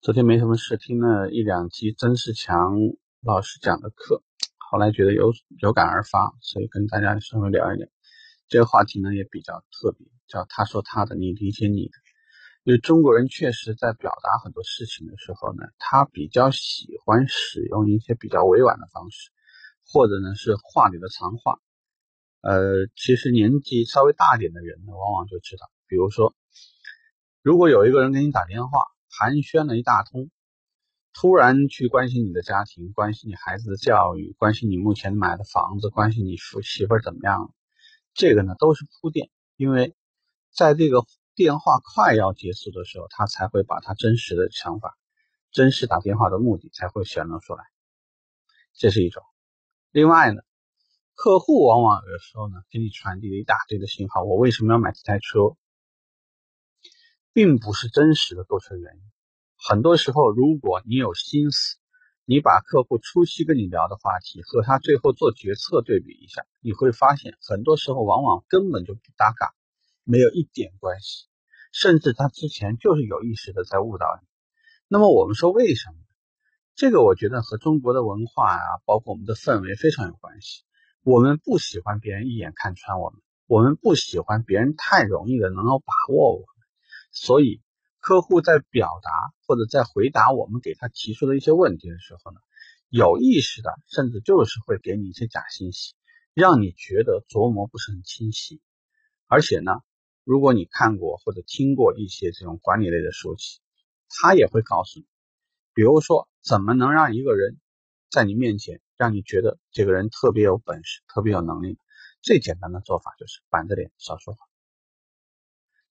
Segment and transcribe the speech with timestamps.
[0.00, 2.76] 昨天没什么事，听了一两集曾仕强
[3.20, 4.22] 老师讲的课，
[4.56, 7.88] 后来觉得有有感而发，所以跟大家稍微聊一聊。
[8.46, 11.92] 这个话题呢也比较特别，叫他说他的，你理解你的。
[12.62, 19.30] 因为中国人确实在表达很多事情的时候呢，他比较喜欢使用一些比较委婉的方式，
[19.84, 21.58] 或者呢是话里的藏话。
[22.42, 26.36] 呃，其实年纪稍微大点的人呢，往往就知道，比如说，
[27.42, 28.78] 如果有一个人给你打电话。
[29.10, 30.30] 寒暄了一大通，
[31.12, 37.52] 突然去关心你的家庭，关心你孩子的教育，关心你目前买的房子，关心你媳媳妇怎么样，
[38.14, 39.96] 这个呢都是铺垫，因为
[40.52, 44.96] 在这个电话快要结束的时候，他才会把他真实的想法、
[45.50, 47.64] 真实打电话的目的才会显露出来，
[48.74, 49.22] 这是一种。
[49.90, 50.42] 另外呢，
[51.14, 55.56] 客户往往有的时候呢给你传递了一大堆的信号，我为什么要买这台车？
[57.38, 59.00] 并不是真实的购车原因。
[59.54, 61.76] 很多时候，如果你有心思，
[62.24, 69.54] 你把客户初期跟你聊的话题和他最后做决策对比一下，你会发现，很多时候往往根本就不搭嘎，
[70.02, 71.28] 没有一点关系，
[71.70, 74.26] 甚至他之前就是有意识的在误导你。
[74.88, 75.94] 那么我们说为什么？
[76.74, 80.64] 这个我觉得和中国的文化啊，包括我们的氛围非常有关系。
[81.04, 86.57] 我们不喜欢别人一眼看穿我们，我们不喜欢别人太容易的能够把握我们。
[87.20, 87.60] 所以，
[87.98, 89.10] 客户在表达
[89.44, 92.38] 或者在回答我们给他提出的一些问题的时候呢，
[92.88, 95.94] 有意识的，甚至就是会给你一些假信息，
[96.32, 98.60] 让你觉得琢磨不是很清晰。
[99.26, 99.72] 而且呢，
[100.22, 103.58] 如果你看过或者听过一些这种管理类的书籍，
[104.08, 105.06] 他也会告诉你，
[105.74, 107.58] 比如说怎么能让一个人
[108.10, 111.78] 在你面前让你觉得这个人特别有本事、特别有能力。
[112.22, 114.47] 最简单的做法就是板着脸少说话。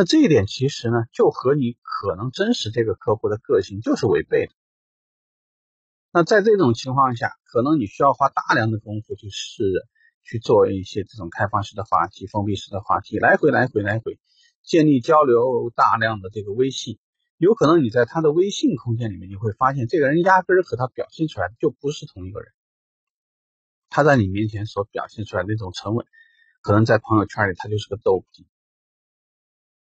[0.00, 4.52] 那这一点其实呢，就和你可能真实这个客户的个性就是违背的。
[6.10, 9.86] 那在这种情况下，可能你需要花大量的功夫去试着
[10.22, 14.18] 去做一些这种开放式的话题、封闭式的话题，来回来回来回
[14.62, 16.98] 建立交流，大量的这个微信。
[17.36, 22.50] 有可能你在他的微信空间里面，你会发现这个人压根儿和他表现出来的就不是同一个人。
[23.90, 26.06] 他在你面前所表现出来的那种沉稳，
[26.62, 28.46] 可能在朋友圈里他就是个逗比。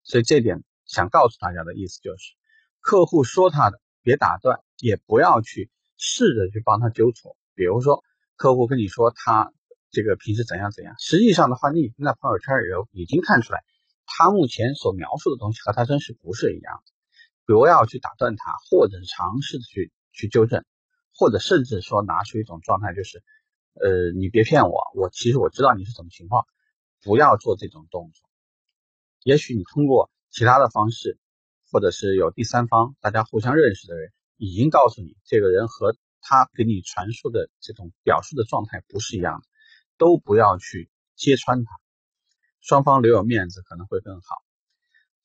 [0.08, 2.32] 所以这点想告诉大家的意思就是，
[2.80, 7.36] 客户说他的别打断，也不要去试着去帮他纠错。
[7.54, 8.02] 比如说，
[8.34, 9.52] 客户跟你说他
[9.90, 13.62] 这个平时怎样怎样，实际上的话，你已经在朋友圈里已经看出来，
[14.06, 16.92] 他目前所描述的东西和他真实不是一样的。
[17.44, 20.64] 不要去打断他，或者尝试去去纠正，
[21.14, 23.22] 或者甚至说拿出一种状态，就是
[23.74, 26.46] 呃，你别骗我，我其实我知道你是什么情况，
[27.02, 28.27] 不要做这种动作。
[29.28, 31.18] 也许你通过其他的方式，
[31.70, 39.46] 或者是有第三方，大家互相认识的人，已经告诉你，这个人和他给你传输的这种表述的状态不是一样的，
[39.98, 41.70] 都不要去揭穿他，
[42.62, 44.36] 双方留有面子可能会更好。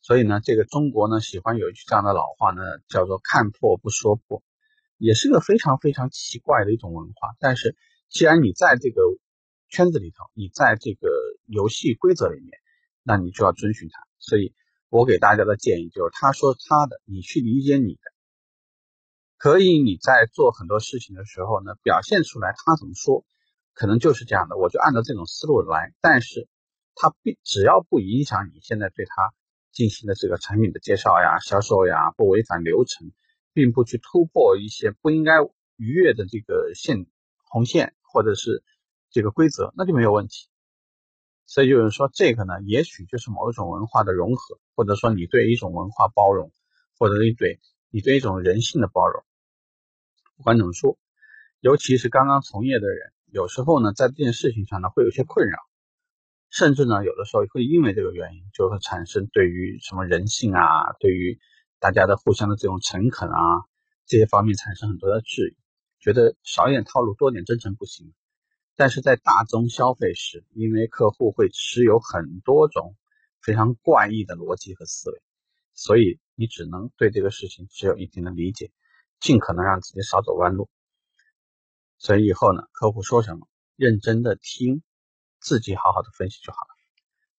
[0.02, 4.44] 所以呢，这个中国呢喜欢有一句这样的老话呢，叫做“看破不说破”，
[5.00, 7.38] 也是个非常非常奇怪的一种文化。
[7.40, 7.78] 但是，
[8.10, 9.02] 既然你在这个
[9.70, 11.08] 圈子里头，你在这个
[11.46, 12.60] 游戏规则里面。
[13.04, 14.54] 那你就要遵循他，所以
[14.90, 18.02] 我给大家的建议就是，他说他的，你去理解你的，
[19.38, 23.26] 可以你在做很多事情的时候呢，表现出来他怎么说，
[23.74, 26.48] 可能就是这样的，我就按照这种思路来，但是
[26.96, 29.34] 他必只要不影响你现在对他
[29.72, 33.12] 进行的这个产品的介绍呀、销售呀，不违反流程，
[33.52, 35.42] 并不去突破一些不应该
[35.76, 37.08] 逾越的这个线
[37.50, 38.64] 红线或者是
[39.10, 40.48] 这个规则，那就没有问题。
[41.46, 46.52] 所以有人说，这个呢，也许就是某一种文化的融合，或者说你对一种文化包容，
[46.98, 47.60] 或者你对
[47.92, 49.24] 你对一种人性的包容。
[50.38, 50.98] 不管怎么说，
[51.60, 55.60] 尤其是刚刚从业的人，有时候呢，在这件事情上呢，会有些困扰，
[56.50, 61.40] 甚至呢，有的时候会因为这个原因，就会产生对于什么人性啊，对于
[61.80, 63.38] 大家的互相的这种诚恳啊，
[64.08, 65.56] 这些方面产生很多的质疑，
[66.00, 68.14] 觉得少一点套路，多点真诚不行。
[68.76, 72.96] 但是在大宗消费时，因为客户会持有很多种
[73.42, 75.22] 非常怪异的逻辑和思维，
[75.74, 78.72] 所以你只能对这个事情只有一定的理解，
[79.20, 80.70] 尽可能让自己少走弯路。
[81.98, 84.82] 所以以后呢，客户说什么，认真的听，
[85.40, 86.68] 自己好好的分析就好了。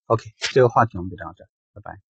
[0.07, 2.14] OK，这个话题我们就聊到这，拜拜。